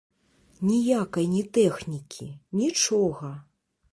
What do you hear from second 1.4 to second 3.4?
тэхнікі, нічога!